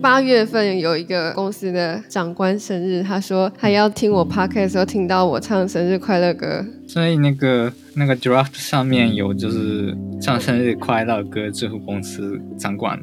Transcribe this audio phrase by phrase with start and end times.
[0.00, 6.64] 八月份有一个公司的长官生日，他说他要听我 podcast 的时候听到我唱生日快乐歌。
[6.88, 12.98] 所以那个那个 draft 上面有就是唱生日快乐歌，祝福公司长官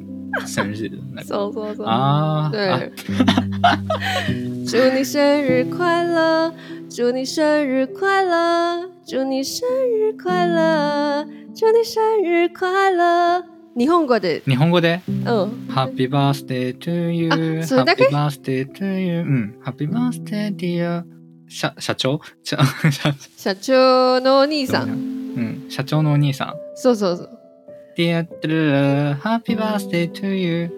[0.46, 1.28] 生日那个。
[1.28, 2.50] 走走走啊！
[2.52, 2.82] 对，啊、
[4.68, 6.52] 祝你生日快乐，
[6.90, 13.44] 祝你生日快乐，祝你生日快乐，祝你生日快乐。
[13.78, 14.42] 日本语で？
[14.48, 15.02] 日本语で？
[15.08, 15.68] 嗯。
[15.70, 17.62] Happy birthday to you.
[17.62, 19.20] あ、それだけ？Happy birthday to you.
[19.20, 19.56] うん。
[19.64, 21.04] Happy birthday dear
[21.48, 22.58] 社社长社
[23.38, 24.90] 社长のお兄さん。
[24.90, 24.94] う
[25.40, 25.66] ん。
[25.70, 26.56] 社长のお兄さん。
[26.76, 27.30] そうそうそう。
[27.96, 28.26] Dear
[29.22, 30.72] Happy birthday to you.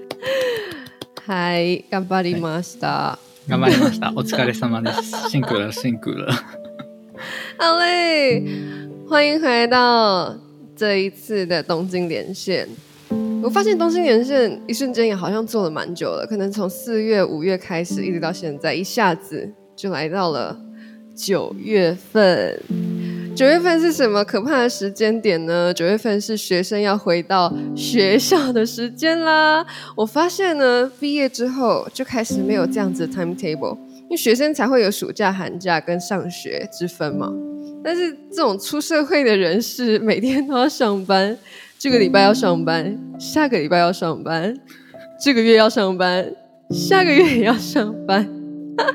[1.25, 3.17] はい、顽张りました。
[3.47, 4.11] 顽张りました。
[4.13, 5.29] お疲れ様です。
[5.29, 6.33] 辛苦了，辛苦了。
[7.57, 8.43] 好嘞，
[9.07, 10.35] 欢迎回到
[10.75, 12.67] 这一次的东京连线。
[13.41, 20.55] 我发现东兴连线一瞬间也好像做了蛮久了，可能从四月、五月开始，一直到现在，一下子就来到了
[21.15, 22.61] 九月份。
[23.35, 25.73] 九月份是什么可怕的时间点呢？
[25.73, 29.65] 九月份是学生要回到学校的时间啦。
[29.95, 37.31] 我发现呢，毕业之后就开始没有这样子的 timetable，因为学生才会有暑假、寒假跟上学之分嘛。
[37.81, 41.37] 但是这种出社会的人士，每天都要上班。
[41.79, 44.53] 这个礼拜要上班，下个礼拜要上班，
[45.17, 46.29] 这个月要上班，
[46.71, 48.29] 下个月也要上班。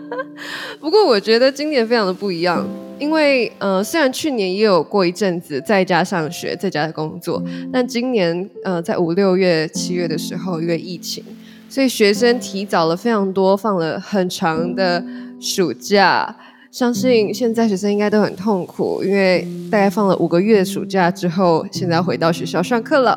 [0.79, 2.69] 不过我觉得今年非常的不一样，
[2.99, 11.25] 因为呃，虽然去年也有过一阵子在家上学、在家工作，但今年呃，在五六月、七月的时候，因为疫情，
[11.71, 15.03] 所以学生提早了非常多，放了很长的
[15.41, 16.37] 暑假。
[16.75, 23.17] 相信现在学生应该都很痛苦，因为大概放了五个月暑假之后，现在回到学校上课了。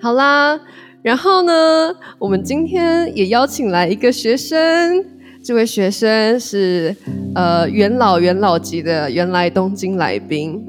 [0.00, 0.56] 好啦，
[1.02, 5.04] 然后呢，我们今天也邀请来一个学生，
[5.42, 6.94] 这位学生是
[7.34, 10.64] 呃元老元老级的原来东京来宾，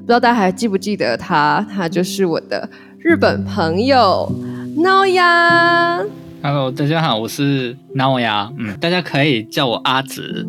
[0.00, 1.60] 不知道大家还记不记得他？
[1.70, 2.66] 他就是我的
[2.98, 4.32] 日本朋友
[4.78, 6.06] ，Noya。
[6.42, 10.48] Hello，大家好，我是 Noya，嗯，大家可以叫我阿直。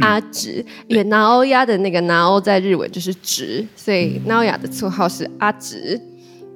[0.00, 6.00] 阿直，因为 Naoya 的那个 Nao 在日文就是直，所以 Naoya 的绰号是阿直。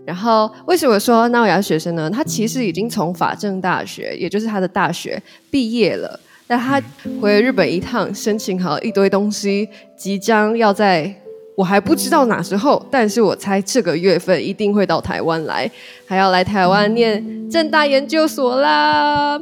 [0.06, 2.10] 然后为什么说 Naoya 学生呢？
[2.10, 6.78] 他其实已经从法政大学，也就是他的大学毕业了，但他
[7.22, 9.66] 回日本一趟，申请好一堆东西，
[9.97, 11.10] 即将要在
[11.56, 15.71] 我还不知道哪时候，但是我猜这个月份一定会到台湾来，
[16.06, 19.41] 还要来台湾念政大研究所啦。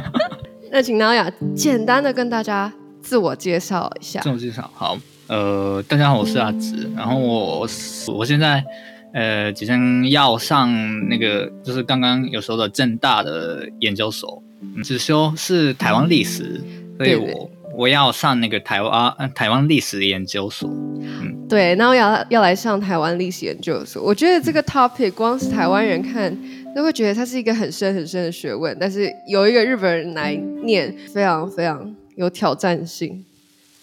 [0.72, 2.72] 那请 Naoya 简单的跟大家。
[3.10, 4.20] 自我介绍一下。
[4.20, 7.68] 自我介绍，好，呃，大家好，我是阿直，然后我
[8.06, 8.64] 我现在
[9.12, 10.70] 呃即将要上
[11.08, 14.40] 那个就是刚刚有说的正大的研究所，
[14.84, 16.60] 只修是台湾历史，
[16.98, 17.50] 所以我对对。
[17.76, 20.70] 我要上那个台湾台湾历史研究所。
[21.00, 26.32] 嗯，对，然后要要来上台湾历史研究所，我觉得这个 topic 光是台湾人看
[26.76, 30.32] 都会觉得它是一个很深很深的学问，但是有一个日本人来
[30.62, 31.92] 念，非常非常。
[32.20, 33.24] 有挑战性，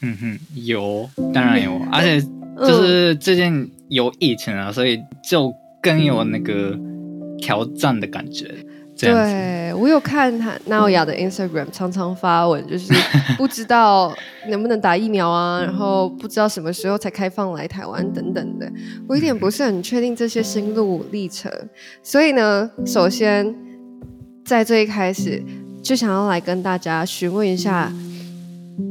[0.01, 2.21] 嗯哼，有，当然有，而且
[2.59, 6.77] 就是最近有疫情啊，嗯、所以就更有那个
[7.39, 8.45] 挑战的感觉。
[8.99, 12.91] 对，我有看他 Naoya 的 Instagram，常常发文，就是
[13.37, 14.11] 不知道
[14.49, 18.71] 能不能打疫苗啊，然后不知道什么时候才开放来台湾等等的，
[19.07, 21.51] 我有点不是很确定这些心路历程。
[22.01, 23.53] 所以呢，首先
[24.43, 25.43] 在最一开始
[25.83, 27.93] 就想要来跟大家询问一下。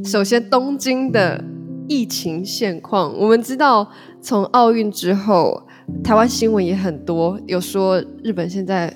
[0.04, 1.44] 首先，东京的
[1.88, 3.90] 疫情现况，我们知道
[4.20, 5.66] 从奥运之后，
[6.02, 8.94] 台湾新闻也很多，有说日本现在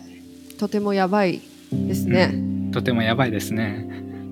[0.59, 1.41] とてもやばい
[1.89, 2.31] ですね。
[2.73, 3.87] とてもやばいですね。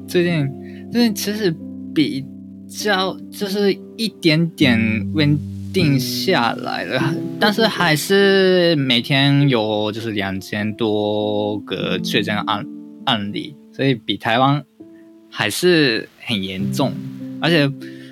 [0.07, 0.49] 最近
[0.93, 1.55] 最近其实
[1.95, 2.25] 比
[2.69, 4.79] 较就是一点点
[5.15, 5.39] 稳
[5.73, 12.65] 定下来了，但是还是每天有就是两千多个确诊案
[13.05, 14.65] 案例，所以比台湾
[15.30, 16.08] 还是。
[16.30, 16.94] 很严重，
[17.42, 17.68] 而且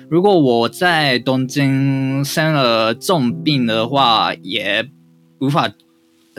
[0.08, 4.84] 如果我在东京生了重病的话，也
[5.38, 5.72] 无法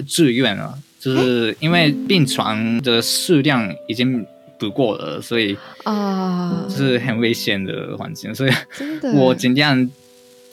[0.05, 4.25] 住院了，就是因为病床的数量已经
[4.59, 8.51] 不够了，所以啊，是很危险的环境，所以
[9.15, 9.89] 我尽量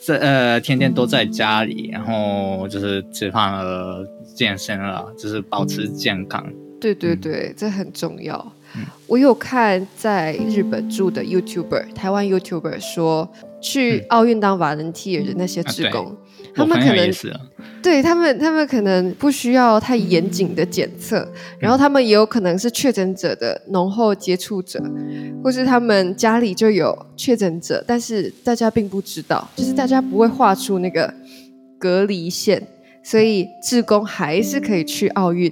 [0.01, 6.41] 在呃天天都在家里，然后就是吃饭了、健身了，就是保持健康。
[6.79, 8.53] 对对对，嗯、这很重要。
[8.75, 13.31] 嗯、我有看在日本住的 YouTuber，台湾 YouTuber 说，
[13.61, 17.11] 去奥运当 volunteer 的那些职工，嗯啊、他们可能
[17.81, 24.83] 对他们，他们可能不需要太严谨的检测，嗯、然后他们也有可能是确诊者的浓厚接触者，
[25.43, 31.13] 或是他们家里就有确诊者，但是大家并不知道，就是大家不会画出那个
[31.79, 32.67] 隔离线，
[33.03, 35.51] 所以志工还是可以去奥运。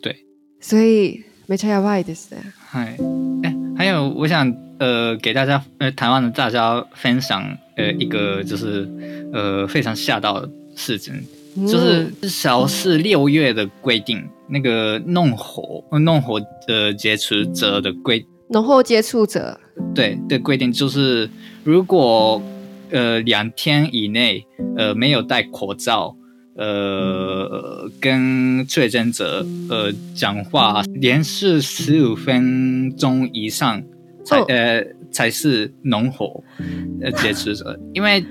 [0.00, 0.16] 对，
[0.60, 2.30] 所以没差呀，why this？
[2.70, 2.94] 嗨，
[3.42, 7.42] 哎，还有我想呃给大家呃台湾的大家分享
[7.74, 8.86] 呃一个就是
[9.32, 11.14] 呃非常吓到的事情。
[11.66, 19.58] 就是至少是六月的规定，那个弄火弄火的接触者的规，浓厚接触者
[19.94, 21.28] 对的规定就是，
[21.64, 22.40] 如果
[22.90, 24.46] 呃两天以内
[24.76, 26.14] 呃没有戴口罩，
[26.58, 33.82] 呃跟确诊者呃讲话连续十五分钟以上
[34.24, 36.44] 才、哦、呃才是浓火
[37.00, 38.22] 呃接触者，因为。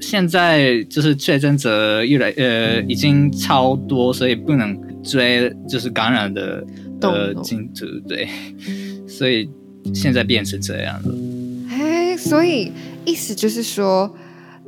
[0.00, 6.66] 现在就是确诊者越来呃已经超多，所以不能追就是感染的
[7.00, 8.28] 呃进度对，
[9.06, 9.48] 所以
[9.94, 11.14] 现在变成这样了。
[11.70, 12.72] 哎，所以
[13.06, 14.14] 意思就是说，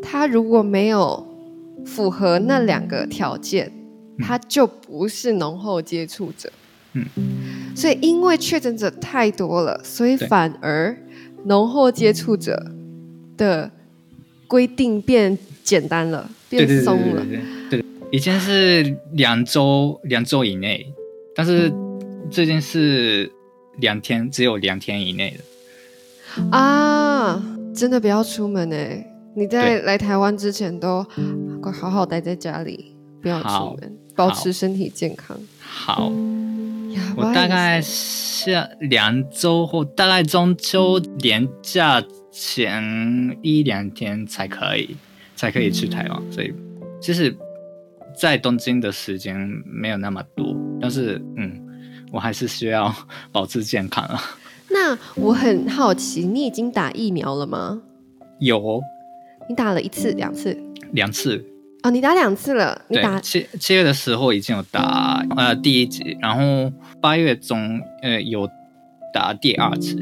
[0.00, 1.25] 他如果没有
[1.86, 3.72] 符合那两个条件，
[4.18, 6.52] 嗯、他就不是浓厚接触者。
[6.92, 7.06] 嗯，
[7.74, 10.94] 所以因为确诊者太多了，所以反而
[11.44, 12.70] 浓厚接触者
[13.38, 13.70] 的。
[14.48, 17.20] 规定变简单了，变松了。
[17.24, 20.86] 对，对，对，对，对，以前是两周，两周以内，
[21.34, 21.72] 但是
[22.30, 23.28] 最近是
[23.78, 26.56] 两天，只有两天以内的。
[26.56, 27.42] 啊，
[27.74, 29.04] 真的不要出门哎！
[29.36, 31.06] 你在来台湾之前都
[31.60, 35.38] 乖好好待在家里，不要出门，保持身体健康。
[35.60, 36.10] 好，
[37.16, 42.02] 我大概下两周后，大概中秋连假。
[42.38, 44.94] 前一两天才可以，
[45.34, 46.52] 才可以去台湾，所以
[47.00, 47.34] 其实，
[48.14, 49.34] 在东京的时间
[49.64, 51.66] 没有那么多，但是嗯，
[52.12, 52.94] 我还是需要
[53.32, 54.20] 保持健康啊。
[54.68, 57.80] 那我很好奇，你已经打疫苗了吗？
[58.38, 58.82] 有，
[59.48, 60.56] 你打了一次、两次？
[60.92, 61.44] 两次。
[61.82, 62.80] 哦，你打两次了？
[62.88, 68.48] 你打七七月的时候已经有打呃第一剂，然后八月中呃有
[69.12, 69.94] 打第二次。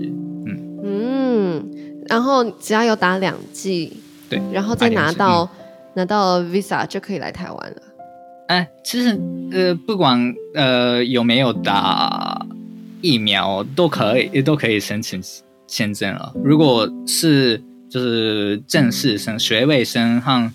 [0.46, 1.70] 嗯嗯。
[2.08, 3.92] 然后只要有打两季，
[4.28, 5.48] 对，然后再拿到、嗯、
[5.94, 7.82] 拿到 visa 就可以来台湾了。
[8.48, 9.18] 哎，其实
[9.52, 12.46] 呃，不管呃有没有打
[13.00, 15.18] 疫苗，都可以都可以申请
[15.66, 16.32] 签证了。
[16.44, 17.62] 如果是
[17.94, 20.52] 就是正式生、学位生和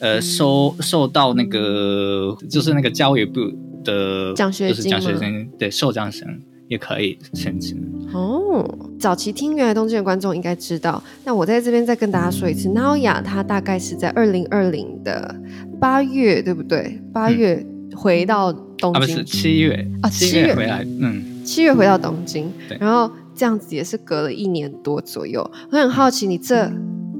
[0.00, 3.40] 呃收受到那个就是那个教育部
[3.82, 6.28] 的奖学金，奖学金对受奖生。
[6.68, 7.76] 也可以申请。
[8.14, 8.66] 哦。
[8.98, 15.34] 早期听原来东京的观众应该知道，那我在这边再跟大家说一次，Naoya 他大概是在二零二零的
[15.78, 16.98] 八月，对不对？
[17.12, 17.62] 八月
[17.94, 20.54] 回到东京，嗯、啊不是七月啊，七月。
[20.54, 22.50] 回来，嗯，七月回到东京，
[22.80, 25.48] 然后这样子也是隔了一年多左右。
[25.70, 26.70] 我很好奇，你这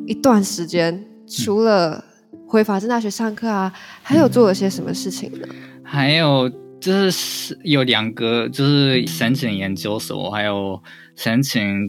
[0.06, 2.04] 一段时间除了
[2.46, 3.72] 回法政大学上课啊，
[4.02, 5.46] 还有做了些什么事情呢？
[5.82, 6.50] 还有。
[6.82, 10.82] 就是有两个，就是申请研究所，还有
[11.14, 11.88] 申请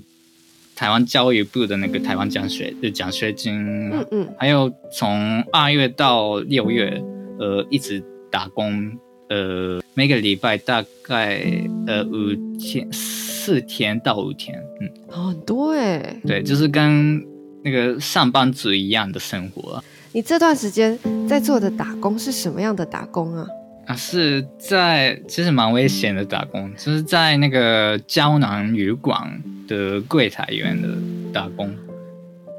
[0.75, 3.56] 台湾教育部的那个台湾奖学的奖学金，
[3.90, 7.03] 嗯嗯，还有从二月到六月，
[7.39, 8.92] 呃，一直打工，
[9.30, 11.44] 呃，每个礼拜大概
[11.88, 12.88] 呃五天，
[13.44, 17.22] 四天到五天，嗯，很多哎，对，就是跟
[17.62, 19.84] 那个上班族一样的生活。
[20.14, 20.98] 你这段时间
[21.28, 23.46] 在做的打工是什么样的打工啊？
[23.88, 30.88] 啊，是在其实蛮危险的打工，就是在那个胶囊旅馆的柜台员的
[31.34, 31.70] 打工，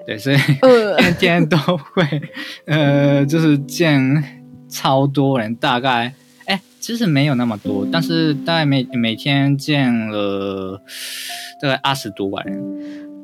[0.07, 0.37] 对，所以
[1.01, 2.23] 天天都会，
[2.67, 4.23] 呃，就是见
[4.69, 6.15] 超多人，大概，哎，
[6.85, 10.79] 其实没有那么多，但是大概每每天见了
[11.59, 12.63] 大概二十多万人。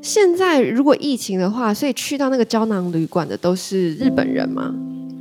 [0.01, 4.75] 现在如果疫情的话，所以去到那个胶囊旅馆的都是日本人吗？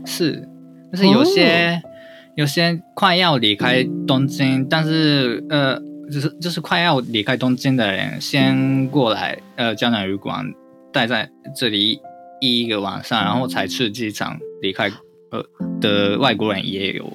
[0.05, 0.47] 是，
[0.89, 1.81] 但是有些。
[1.83, 1.89] 哦
[2.35, 5.77] 有些快要离开东京，但是呃，
[6.09, 10.45] 就是就是快要离开东京的人，先过来呃胶囊旅馆
[10.93, 11.99] 待在这里
[12.39, 14.89] 一个晚上，然后才去机场离开
[15.31, 15.43] 呃
[15.81, 17.11] 的外国人也有，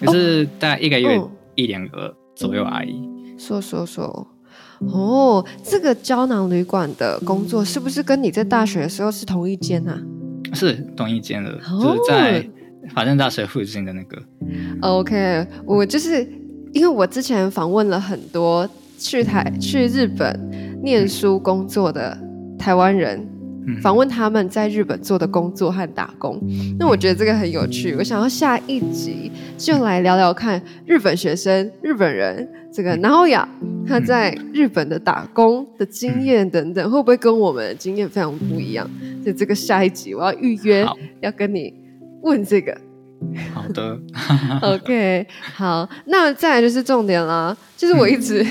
[0.00, 3.00] 可是大概一个月、哦、一两个左右而已。
[3.38, 4.26] 说说说，
[4.80, 10.00] 哦，这个胶囊旅馆的工作是不是跟你在大学的时候是同一间啊？
[10.52, 12.50] 是同一间的，哦、就是在。
[12.94, 16.26] 法政大学附近的那个，嗯，OK，我就是
[16.72, 22.18] 因为我之前访问了很多去台去日本念书工作的
[22.58, 23.24] 台湾人。
[23.82, 26.40] 访问他们在日本做的工作和打工，
[26.78, 27.94] 那我觉得这个很有趣。
[27.94, 33.46] 我想要下一集就来聊聊看日本学生、日本人这个 Naoya
[33.86, 38.88] 他在日本的打工的经验等等，会不会跟我们的经验非常不一样？
[39.24, 40.86] 就这个下一集我要预约
[41.20, 41.74] 要跟你
[42.22, 42.76] 问这个。
[43.52, 43.98] 好的，
[44.62, 48.44] OK，好，那再来就是重点啦，就是我一直。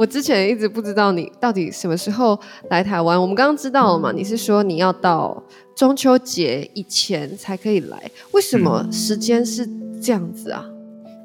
[0.00, 2.40] 我之前一直不知道你到底什么时候
[2.70, 3.20] 来台湾。
[3.20, 4.10] 我们刚刚知道了嘛？
[4.10, 5.44] 你是说你要到
[5.76, 8.10] 中秋节以前才可以来？
[8.32, 9.68] 为什么时间是
[10.00, 10.64] 这样子啊？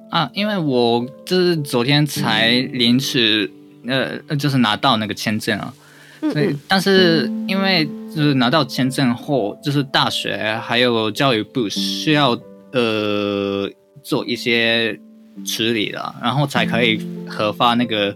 [0.09, 3.49] 啊，因为我就是昨天才临时
[3.87, 5.73] 呃，就是拿到那个签证啊。
[6.19, 12.37] 所以，但是因为就是拿到签证后，就是大学还有教育部需要
[12.73, 13.69] 呃
[14.03, 14.99] 做一些
[15.45, 18.13] 处理了，然后才可以核发那个。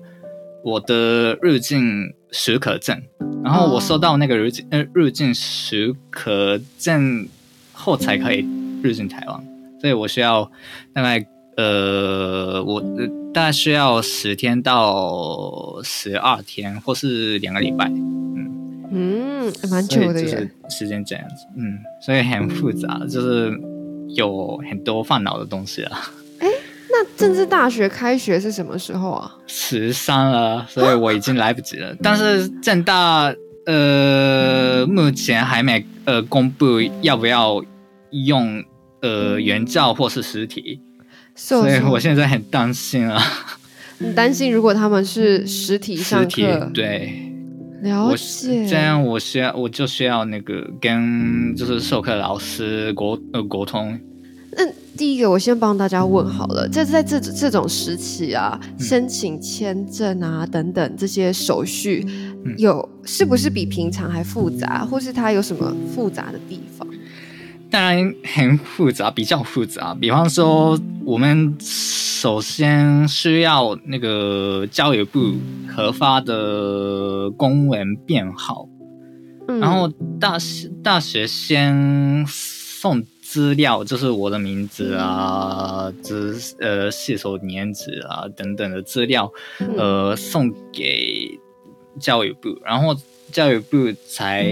[0.63, 3.01] 我的入境许可证，
[3.43, 7.27] 然后我收到那个入境呃入境许可证
[7.73, 8.45] 后才可以
[8.83, 9.43] 入境台湾，
[9.79, 10.51] 所以我需要
[10.93, 11.25] 大概
[11.57, 12.81] 呃我
[13.33, 18.55] 大概需要十天到十二天，或是两个礼拜，嗯。
[18.91, 23.51] 嗯，蛮久的耶，时间这样子，嗯，所以很复杂，就是
[24.15, 26.11] 有很多烦恼的东西啊。
[26.99, 29.33] 那政治大学开学是什么时候啊？
[29.47, 31.95] 十三了，所以我已经来不及了。
[32.03, 33.33] 但是政大
[33.65, 37.63] 呃目前还没呃公布要不要
[38.25, 38.61] 用
[39.01, 40.81] 呃原教或是实体，
[41.35, 43.23] 所以我现在很担心啊。
[43.99, 46.69] 你担心如果他们是实体上课？
[46.73, 47.31] 对，
[47.81, 48.67] 了解。
[48.67, 53.97] 这样我需要我就需要那个跟就是授课老师沟呃沟通。
[54.99, 62.05] 那第一个，我先帮大家问好了，这在这这种时期啊，申请签证啊等等这些手续，
[62.57, 66.85] 有是不是比平常还复杂，或是它有什么复杂的地方？
[67.71, 69.95] 当然很复杂，比较复杂。
[69.95, 75.31] 比方说，我们首先需要那个教育部
[75.73, 78.67] 核发的公文编号，
[79.47, 79.87] 嗯、然后
[80.19, 83.01] 大学大学先送。
[83.31, 89.31] 资料就是我的名字啊，资呃信手年资啊等等的资料，
[89.77, 91.39] 呃送给
[91.99, 92.95] 教育部，然后
[93.31, 94.47] 教育部才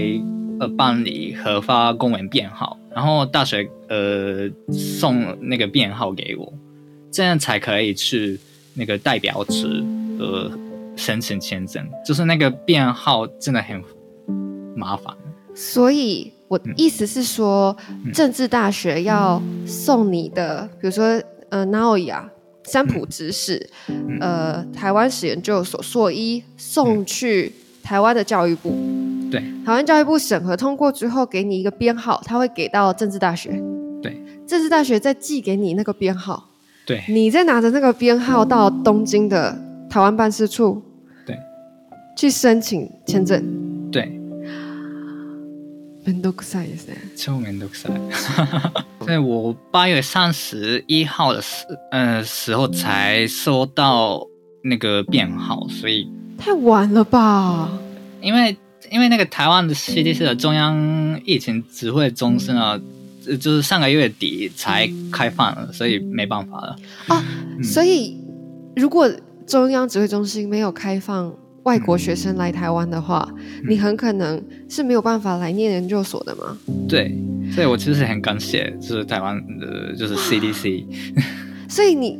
[0.59, 6.53] 呃办理核发公文编号，然后大学呃送那个编号给我，
[7.11, 8.39] 这样才可以去
[8.75, 9.67] 那个代表处
[10.19, 10.51] 呃
[10.95, 13.83] 申请签证，就是那个编号真的很
[14.75, 15.17] 麻烦，
[15.55, 16.31] 所以。
[16.47, 17.75] 我意思是说，
[18.05, 22.23] 嗯、政治大学要送你的，嗯、比如说，呃，Naoya
[22.63, 28.69] 三浦知识，嗯、呃，台湾史研究所硕一送去台湾的教育部，
[29.29, 33.61] 对，台湾教育部审核通过之后，给你一个编号，他会给到政治大学，
[34.01, 36.49] 对，政治大学再寄给你那个编号，
[36.85, 39.57] 对，你再拿着那个编号到东京的
[39.89, 40.81] 台湾办事处，
[41.25, 41.37] 对，
[42.15, 44.17] 去申请签证，对。
[46.06, 49.06] 面倒くさいですね，超面倒くさい。
[49.06, 54.26] 在我八月三十一号的时，呃时候才收到
[54.62, 57.70] 那个编号，所以太晚了吧？
[58.20, 58.56] 因为
[58.90, 62.80] 因为那个台湾的 CDC 的中央疫情指挥中心啊，
[63.40, 66.76] 就是上个月底才开放了，所以没办法了。
[67.08, 67.22] 哦，
[67.58, 68.18] 嗯、所以
[68.74, 69.08] 如果
[69.46, 71.32] 中央指挥中心没有开放。
[71.67, 76.57] 外国学生来台湾的话，嗯、你很可能是没有办法来念研究所的吗？
[76.87, 77.13] 对，
[77.51, 80.85] 所以我其实很感谢，就是台湾的，就是 CDC。
[81.67, 82.17] 所以你，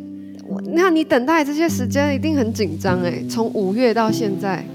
[0.74, 4.66] 那你等待这些时间一定很紧张哎，从五月到现在。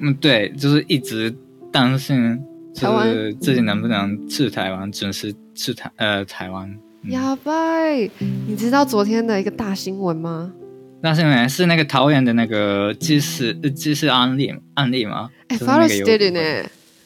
[0.00, 1.30] 嗯，对，就是一直
[1.70, 2.40] 担心，
[2.72, 6.74] 就是自己能不能去台湾，准时去台呃台湾。
[7.10, 8.08] 呀拜，
[8.48, 10.50] 你知道昨天的一个大新闻吗？
[11.02, 15.30] 那是呢，是那个桃园的那个知识知识案例案例吗？
[15.48, 16.40] 哎、欸，发了视频呢。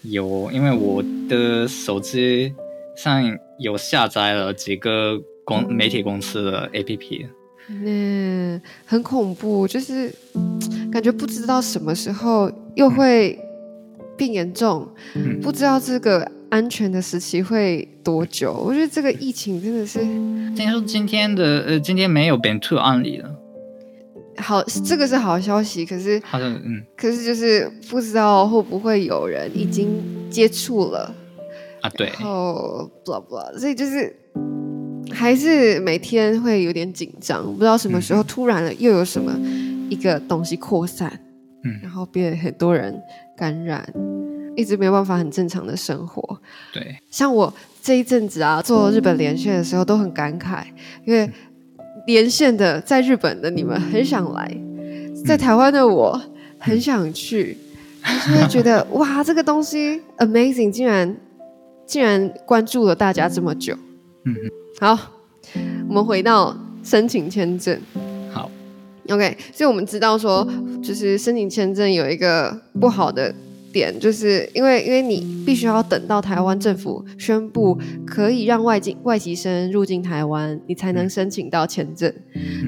[0.03, 2.53] 有，因为我的手机
[2.97, 3.23] 上
[3.59, 7.27] 有下载了几个公媒体公司的 APP。
[7.69, 10.13] 嗯，很恐怖，就是
[10.93, 13.39] 感觉不知道什么时候又会
[14.17, 18.53] 变严重，嗯、不知道这个安全的时期会多久。
[18.53, 20.01] 我觉得这个疫情真的是。
[20.55, 23.31] 听说今天的呃，今天没有本土案例了。
[24.37, 31.15] 好，这个是好消息，可是好像嗯，可是就是不知道会不会有人已经接触了
[31.81, 31.91] 啊？
[31.91, 34.15] 对，然后 blah blah，所以就是
[35.13, 39.33] 还是每天会有点紧张，不知道什么时候突然了又有什么
[39.89, 41.21] 一个东西扩散。
[41.81, 42.95] 然后被很多人
[43.35, 43.91] 感染，
[44.55, 46.39] 一直没有办法很正常的生活。
[46.75, 47.51] 对，像我
[47.83, 50.63] 这一阵子啊，做日本连线的时候都很感慨，
[51.07, 51.27] 因为
[52.07, 54.57] 连线的在日本的你们很想来，
[55.25, 56.21] 在台湾的我
[56.59, 57.57] 很想去，
[58.27, 61.17] 就会觉得哇，这个东西 amazing，竟然
[61.87, 63.75] 竟然关注了大家这么久。
[64.25, 64.35] 嗯，
[64.81, 64.99] 好，
[65.89, 67.79] 我们回到申请签证。
[68.33, 68.51] 好
[69.09, 70.47] ，OK，所以我们知道说，
[70.83, 73.35] 就是申请签证有一个不好的
[73.75, 77.77] 点，就是因为因为你必须要等到台湾政府宣布
[78.07, 82.11] 可以让外境外籍生入境台湾，你才能申请到签证。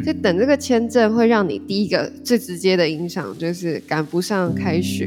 [0.03, 5.07] 所以等这个签证会让你第一个最直接的影响就是赶不上开学。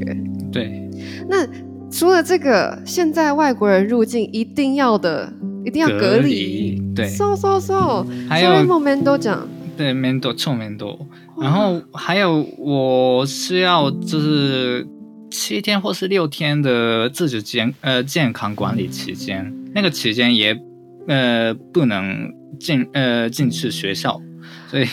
[0.52, 0.90] 对，
[1.28, 1.46] 那
[1.92, 5.32] 除了这个，现在外国人入境一定要的。
[5.66, 10.98] 一定要隔离，对，so so so，，还有面都讲，对，面都臭面都，
[11.40, 14.88] 然后还有我需要就是
[15.30, 20.60] 七天或是六天的自主健呃健康管理期间，那个期间也
[21.08, 24.22] 呃不能进呃进去学校，
[24.70, 24.88] 所以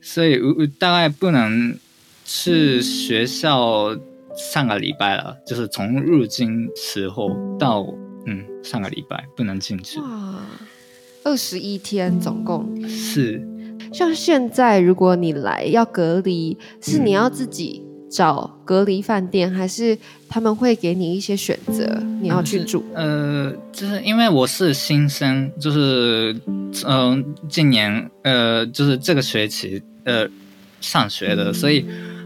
[0.00, 1.76] 所以我大概不能
[2.24, 3.96] 去学校
[4.36, 7.86] 上个礼拜了，就是从入境时候到。
[8.28, 10.00] 嗯，上个礼拜不能进去。
[10.00, 10.40] 哇，
[11.22, 13.40] 二十一天总共是。
[13.92, 19.96] 像现在，如果你来要隔离，是你要自己找隔离饭店，嗯，还是
[20.28, 22.82] 他们会给你一些选择，你要去住？
[22.94, 30.26] 呃，就是因为我是新生，就是嗯，呃，今年呃，就是这个学期呃
[30.80, 31.84] 上学的，所以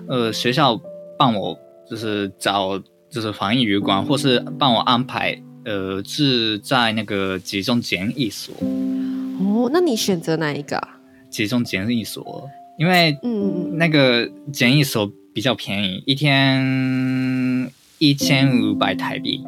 [0.09, 0.81] 呃，学校
[1.19, 1.59] 帮我
[1.89, 5.41] 就是找就是防疫旅馆，或是帮我安排。
[5.63, 8.55] 呃，是在那个集中检疫所。
[8.63, 10.81] 哦，那你选择哪一个？
[11.29, 19.43] 集中检疫所，因为嗯，那个检疫所比较便宜，一天一千五百台币。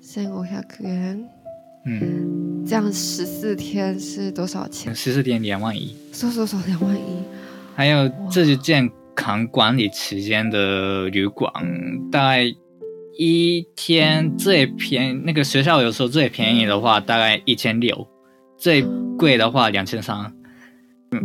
[0.00, 1.22] 千五百元。
[1.84, 4.94] 嗯，这样十四天是多少钱？
[4.94, 5.94] 十四天两万一。
[6.10, 7.22] 说说说，两万一。
[7.76, 11.52] 还有自己健康管理期间的旅馆，
[12.10, 12.50] 大概。
[13.18, 18.08] 一天最便宜，那个学校有时候最便宜的话大概一千六，
[18.56, 18.82] 最
[19.18, 20.32] 贵的话两千三。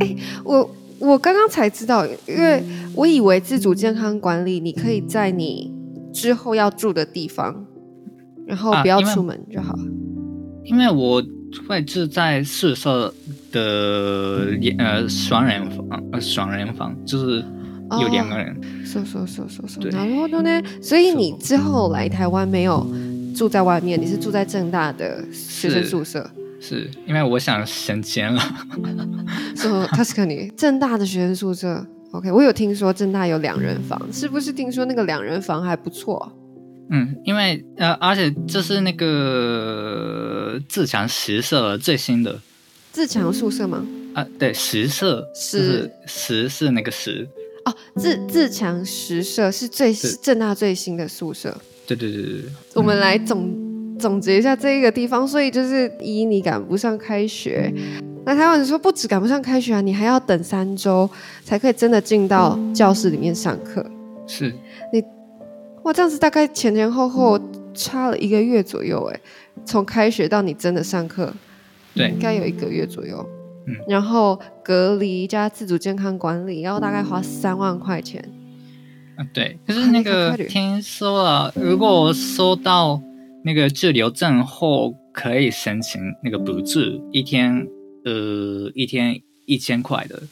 [0.01, 0.13] 哎，
[0.43, 0.69] 我
[1.05, 2.63] 我刚刚才知道，因为
[2.93, 5.73] 我以为自主健康管理，你可以在你
[6.13, 7.65] 之后要住的地方，
[8.45, 9.73] 然后不要出门就好。
[9.73, 9.79] 啊，
[10.63, 11.23] 因为，因为我
[11.67, 13.13] 会住在宿舍
[13.51, 17.43] 的呃双人房，呃双人房就是。
[18.01, 20.59] 有两个人，说说说说说，然后呢？
[20.81, 22.83] 所以你之后来台湾没有
[23.35, 26.27] 住在外面，你是住在正大的学生宿舍？
[26.67, 28.41] 是，因为我想省钱了。
[29.55, 34.51] 说确かに正大的学生宿舍，OK，我有听说正大有两人房，是不是？
[34.51, 36.31] 听说那个两人房还不错。
[36.89, 42.39] 嗯，因为呃，而且这是那个自强实社最新的
[42.91, 43.85] 自强宿舍吗？
[44.13, 47.27] 啊，对，实社是实是那个实。
[47.65, 51.55] 哦，自自强实社是最正大最新的宿舍。
[51.87, 52.43] 对对对对，
[52.75, 53.64] 我们来总、嗯、
[54.05, 55.27] 总结一下这一个地方。
[55.27, 57.73] 所以就是一，你赶不上开学。
[58.23, 61.09] 那台湾人说不止赶不上开学啊，你还要等三周
[61.43, 63.83] 才可以真的进到教室里面上课。
[64.27, 64.53] 是
[64.93, 65.03] 你
[65.83, 67.39] 哇，这样子大概前前后后
[67.73, 69.19] 差了一个月左右哎，
[69.65, 71.33] 从开学到你真的上课，
[71.95, 73.27] 对，应该有一个月左右。
[73.67, 78.23] 嗯，然后隔离加自主健康管理，要大概花三万块钱。
[79.17, 83.01] 啊，对，可是那个听说了，如果收到
[83.45, 86.79] 那个滞留证后，可以申请那个补助，
[87.11, 87.67] 一天
[88.03, 90.23] 呃一天一千块的。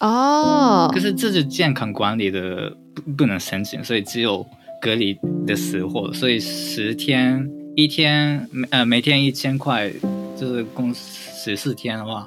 [0.00, 4.44] 哦，可是这是健康管理的不不能申请，所以只有
[4.80, 9.92] 隔离的时候，所以十天一天呃每天一千块，
[10.36, 12.26] 就是共十四天的话。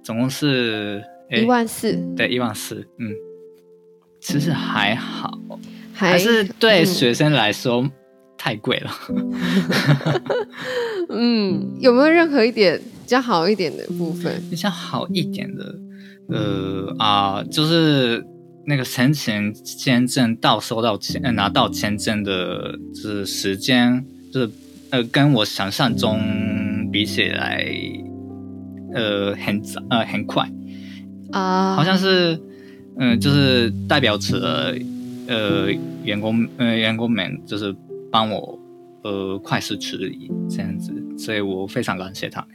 [0.00, 3.12] 总共是一万四，对，一万四，嗯，
[4.20, 5.38] 其实还好，
[5.92, 7.90] 还，还是对学生来说、嗯、
[8.38, 8.90] 太贵了。
[11.10, 14.42] 嗯，有没有任何一点比较好一点的部分？
[14.48, 15.74] 比较好一点的，
[16.28, 18.24] 呃啊，就是
[18.66, 24.50] 那个申请签证到收到签拿到签证的，就是时间，就是
[24.90, 26.18] 呃，跟我想象中
[26.90, 27.66] 比起来。
[28.94, 30.50] 呃，很早，呃，很快，
[31.30, 32.40] 啊、uh...，好像是，
[32.96, 34.74] 嗯、呃，就是代表着，
[35.26, 35.70] 呃，
[36.04, 37.70] 员工，呃，员工们就是
[38.10, 38.58] 帮我，
[39.02, 42.50] 呃，快速处理这样子，所以我非常感谢他们。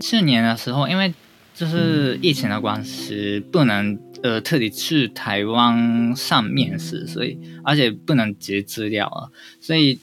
[0.00, 1.12] 去年的时候，因为
[1.54, 9.98] 就是疫情的关系，不能，呃特地去台湾上面试，所以而且不能截资料啊，所以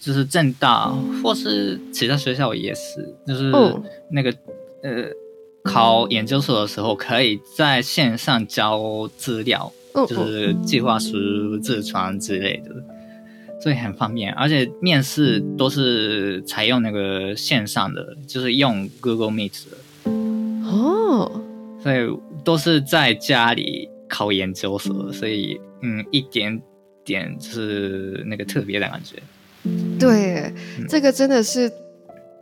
[0.00, 0.88] 就是正大
[1.22, 3.52] 或是其他学校也是，就是
[4.10, 4.30] 那个、
[4.82, 5.10] 嗯、呃
[5.62, 12.70] 考研究所的时候可以在线上交资料，嗯、就是计划书、自传之类的。
[13.64, 20.10] 所以很方便，而且面试都是采用那个线上的，就是用 Google Meet 的。
[20.70, 21.40] 哦，
[21.82, 26.60] 所以都是在家里考研究所，所以嗯，一点
[27.06, 29.16] 点就是那个特别的感觉。
[29.98, 31.72] 对，嗯、这个真的是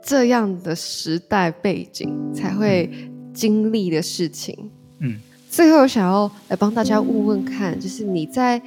[0.03, 2.91] 这样的时代背景才会
[3.33, 4.59] 经历的事情。
[4.99, 8.61] 嗯，最后想要来帮大家问问看，就是你在。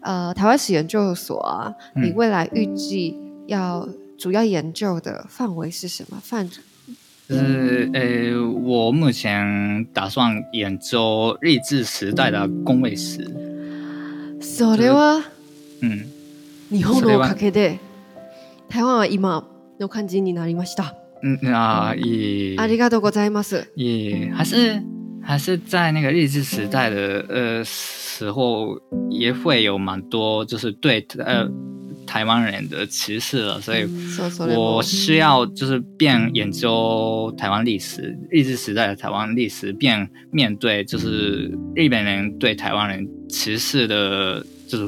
[0.00, 6.62] 呃，台湾史研究所啊，嗯、你未来预计要主要研究的范围是什么范畴？
[7.28, 13.28] 就是呃，我目前打算研究日治时代的工位史。
[14.40, 15.24] それは、
[15.80, 16.06] 嗯，
[16.70, 17.80] 日本のおかげで
[18.68, 19.44] 台湾は今
[19.80, 20.94] の感じになりました。
[21.22, 23.72] 嗯啊，也ありがとうございます。
[23.74, 24.80] 也还是
[25.23, 27.65] 还是在那个日治时代的呃。
[28.21, 28.79] 时候
[29.09, 31.49] 也会有蛮多，就是对呃
[32.05, 33.87] 台湾人的歧视了，所以
[34.55, 44.87] 我需要就是变研究台湾历史，日治时代的台湾历史，变面对就是日本人对台湾人歧视的，就是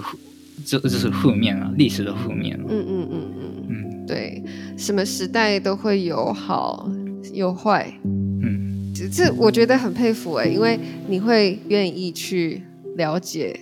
[0.63, 2.55] 就就是负面了，历史的负面。
[2.69, 4.43] 嗯嗯嗯嗯嗯，对，
[4.77, 6.87] 什么时代都会有好
[7.33, 7.91] 有坏。
[8.03, 8.62] 嗯，
[9.09, 12.63] 这这我觉得很佩服哎，因为你会愿意去。
[12.95, 13.59] 了解，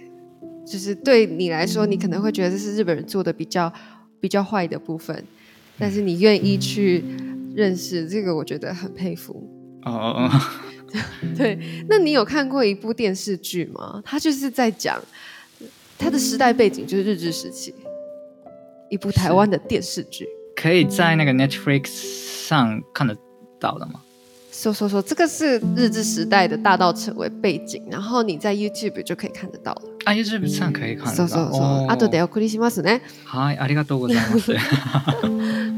[0.68, 3.72] 就是对你来说，你可能会觉得这是日本人做的比较
[4.20, 5.24] 比较坏的部分，
[5.80, 7.02] 但是你愿意去
[7.56, 9.50] 认识这个，我觉得很佩服。
[9.84, 10.30] 哦，
[11.38, 14.02] 对，那你有看过一部电视剧吗？
[14.04, 15.02] 它就是在讲
[15.98, 17.74] 它的时代背景，就是日治时期，
[18.90, 20.28] 一部台湾的电视剧，
[20.58, 21.86] 可以在那个 Netflix
[22.50, 23.18] 上看得
[23.62, 24.02] 到的吗？
[24.53, 29.83] 说说说，这个是日治时代的大稻埕为背景，然后你在 YouTube 就可以看得到了。
[30.05, 31.27] 啊，YouTube 上可以看得到。
[31.27, 33.03] 说说说，あとでお送りしますね。
[33.27, 34.57] はい、ありがとうございます。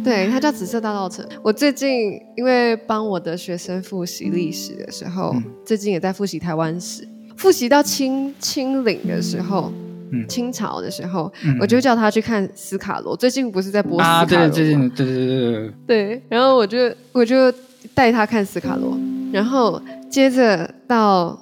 [0.04, 1.26] 对， 它叫紫色大稻埕。
[1.42, 9.72] 我最近因为帮我的学生复习历史的时候，嗯、最近也在复习台湾史，复习到清清领的时候，
[10.12, 13.16] 嗯、清朝的时候，嗯、我就叫他去看斯卡罗。
[13.16, 14.44] 最近不是在播斯卡罗吗？
[14.44, 15.72] 啊，对，最近，对对对对。
[15.88, 17.52] 对，然后我就我就。
[17.93, 18.97] 带他看斯卡罗，
[19.31, 21.37] 然后接着到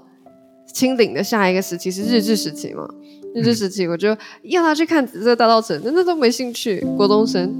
[0.73, 2.87] 清领的下一个时期是日治时期嘛？
[3.33, 7.53] 日治时期我就要他去看紫色大稻埕，那都没兴趣，国中生。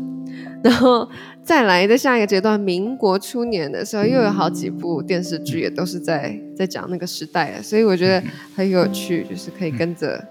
[0.64, 1.10] 然后
[1.44, 8.24] 再来的下一个阶段，民国初年的时候又有好几部电视剧也都是在在讲那个时代的，所以我觉得
[8.56, 10.24] 很有趣，就是可以跟着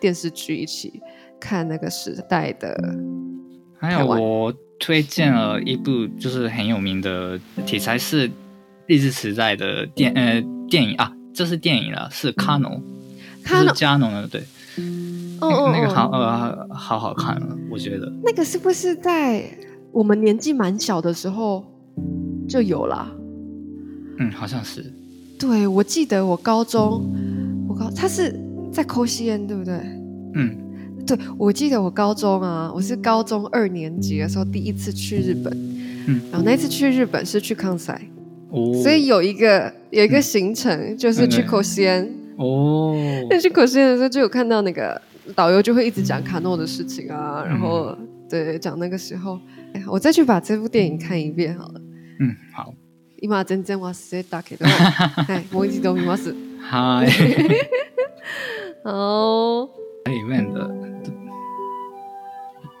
[0.00, 1.00] 电视剧一起
[1.38, 2.74] 看那个时代的。
[3.78, 4.52] 还有我。
[4.78, 8.30] 推荐了一部就是很有名的题材是
[8.86, 12.82] 日治时代的电呃电影啊，这是电影了，是卡农，
[13.44, 14.40] 是加农的对，
[15.40, 19.44] 哦哦，那个好呃好好看了，我觉得那个是不是在
[19.92, 21.64] 我们年纪蛮小的时候
[22.48, 23.10] 就有了？
[24.18, 24.92] 嗯，好像是。
[25.38, 27.04] 对，我记得我高中，
[27.68, 28.38] 我高他是
[28.72, 29.74] 在科西恩对不对？
[30.34, 30.65] 嗯。
[31.05, 35.51] 对，我记得我高中啊，我是高中二年级的时候第一次去日本，
[36.07, 37.99] 嗯，然后那次去日本是去康塞，
[38.49, 42.95] 哦，所以有一个有一个行程就是去口仙，哦，
[43.29, 45.01] 那去口仙的时候就有看到那个
[45.35, 47.97] 导游就会一直讲卡诺的事情啊，然后
[48.29, 49.39] 对讲那个时候，
[49.73, 51.81] 哎，我再去把这部电影看一遍好了，
[52.19, 52.73] 嗯，好，
[53.19, 53.29] 今
[53.63, 54.65] 全然忘れたけど，
[55.27, 57.07] 哎，もう一度见ます，嗨，
[58.83, 59.67] 好，
[60.05, 60.84] 里面的。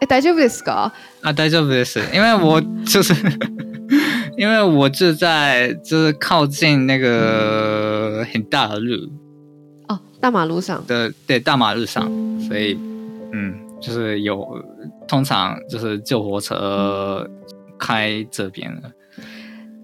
[0.07, 0.91] 大丈夫ですか？
[1.21, 3.13] 啊，大丈夫です，因为我就是
[4.35, 9.09] 因为我就在就是靠近那个很大的路
[9.87, 12.03] 哦，大马路上的对大马路上，
[12.47, 12.77] 所以
[13.31, 14.43] 嗯，就是有
[15.07, 17.29] 通常就是救火车
[17.77, 18.91] 开这边了。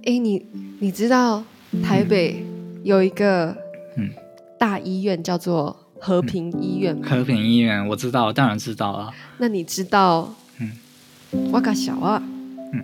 [0.05, 0.45] 哎，你
[0.79, 1.43] 你知道
[1.83, 2.43] 台北
[2.83, 3.55] 有一个
[3.97, 4.09] 嗯
[4.57, 5.77] 大医院叫做？
[6.01, 9.11] 和平医院，和平医院，我知道，当然知道了。
[9.39, 10.71] 那你知道，嗯，
[11.51, 12.21] 我噶小啊，
[12.71, 12.83] 嗯，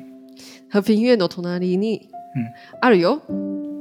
[0.70, 2.48] 和平医院の隣に、嗯，
[2.82, 3.22] あるよ。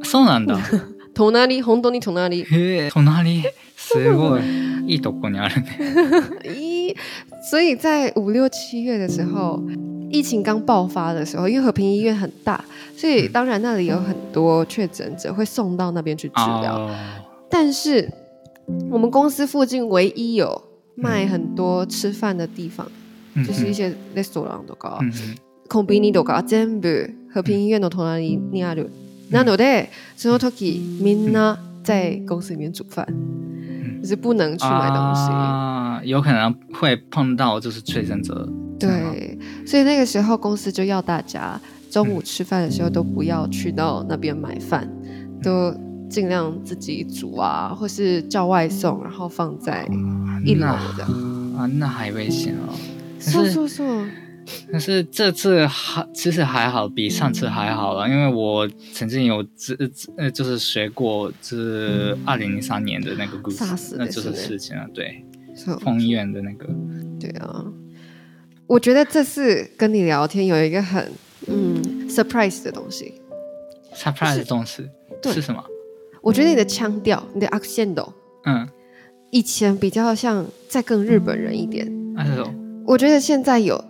[0.03, 0.59] そうなんだ。
[1.15, 2.45] 隣、本当に隣。
[2.45, 3.43] へえ、隣、
[3.77, 4.43] すごい、
[4.87, 5.69] いいとこにあるね。
[6.45, 6.95] 一，
[7.51, 9.63] 所以在五六七月的时候，
[10.11, 12.63] 疫情刚爆发的时候，因为和平医院很大，
[12.97, 16.91] 所以当然那里有很多确诊者会送到那边去治疗，哦、
[17.49, 18.11] 但是。
[18.91, 20.63] 我们公司附近唯一有
[20.97, 22.87] 卖很多吃饭的地方，
[23.35, 25.01] 嗯、就是一些 restaurant とか、
[25.69, 28.91] コンビニとか全部和平医院の隣にある。
[29.31, 38.47] なのでその时みんな在公司里面煮饭，嗯、就是不能去买东西啊，有可能会碰到就是确诊者。
[38.79, 41.59] 对，所以那个时候公司就要大家
[41.91, 45.75] 中午吃饭的时候都不要去到那边买饭，嗯、都
[46.10, 49.88] 尽量自己煮啊，或是叫外送，然后放在
[50.46, 50.68] 一楼
[50.98, 51.04] 的
[51.58, 52.74] 啊，那还危险哦。
[53.20, 53.84] 是是是。
[54.72, 59.46] 但是这次还其实还好，比上次还好了，因为我曾经有
[60.18, 65.26] 呃就是学过，就是二零零三年的那个故事，那就是事情啊，对，
[65.82, 66.66] 丰医院的那个，
[67.20, 67.66] 对啊，
[68.68, 71.12] 我觉得这次跟你聊天有一个很
[71.48, 73.16] 嗯 surprise 的东西
[73.94, 74.88] ，surprise 的东西
[75.26, 75.62] 是什么？
[76.27, 78.13] 我觉得你的腔调，你的 accent，
[78.45, 78.69] 嗯，
[79.31, 82.55] 以前比较像再更日本人一点，那种，
[82.87, 83.85] 我觉得现在有。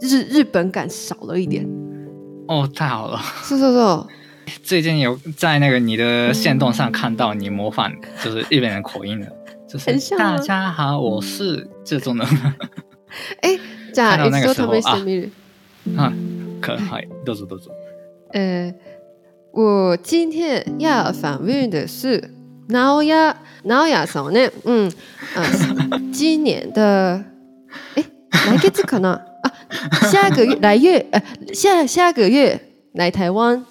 [0.00, 1.68] 日日本感少了一点
[2.46, 3.20] 哦，太好了！
[3.42, 9.26] 是是是，最近有在那个你的限动上看到你模仿，就是日本人口音的，
[9.68, 12.24] 就是很像大家好，我是这种的。
[13.42, 13.58] 哎，
[13.92, 15.30] じゃあ一度试してみる。
[15.98, 16.12] 啊，
[16.62, 17.72] 可以，どうぞどうぞ。
[18.32, 18.72] 呃，
[19.54, 22.20] 我今天要访问的是
[22.68, 22.74] 直
[23.08, 24.50] 哉直哉さんね。
[24.64, 24.90] 嗯
[25.34, 25.42] 啊，
[26.12, 27.24] 今年的
[27.94, 28.04] 哎，
[28.46, 29.20] 来月かな？
[30.10, 31.22] 下个月来月，呃，
[31.52, 32.60] 下下个月
[32.92, 33.64] 来台湾，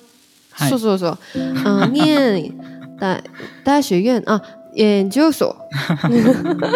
[0.56, 2.54] 说说说，嗯，念
[3.00, 3.22] 大
[3.64, 4.42] 大学院啊，
[4.74, 5.56] 研究所。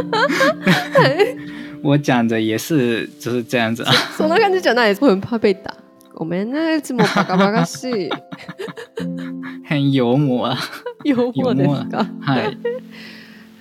[1.84, 3.94] 我讲的也是就是这样子啊。
[4.18, 4.98] そんな感じじゃない？
[5.02, 5.74] 我很怕被打。
[6.18, 8.10] ごめんね，いつもバカバカしい。
[9.66, 10.58] 很幽默啊，
[11.04, 12.06] 幽默ですか？
[12.22, 12.56] 嗨，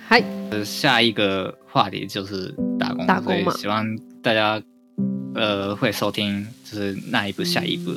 [0.08, 0.22] 嗨。
[0.64, 3.84] 下一个话题就是打工，打工嘛，希望
[4.22, 4.62] 大家。
[5.34, 7.90] 呃，会收听就是那一部下一部。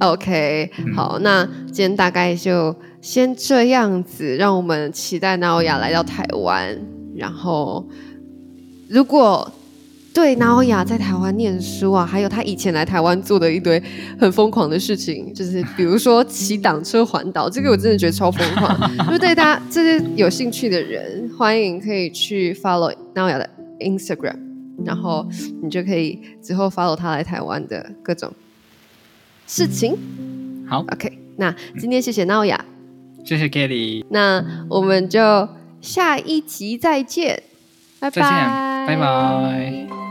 [0.00, 6.74] OK，、嗯、好，那今天大概就先这样子，让我们期待直哉来到台湾。
[7.14, 7.86] 然后，
[8.88, 9.52] 如果
[10.17, 13.81] 对直哉在台湾念书啊，还有他以前来台湾做的一堆
[14.19, 18.75] 很疯狂的事情，就是比如说骑挡车环岛，这个我真的觉得超疯狂。
[18.97, 23.47] 如果对大家这些有兴趣的人，欢迎可以去 follow 直哉的
[23.79, 24.39] Instagram。
[24.83, 25.27] 然后
[25.61, 28.33] 你就可以之后 follow 他来台湾的各种
[29.45, 29.95] 事情。
[30.67, 32.65] 好，OK，那今天谢谢直哉，
[33.23, 35.47] 谢谢 Kelly，那我们就
[35.79, 37.43] 下一集再见，
[37.99, 40.06] 拜拜，拜拜。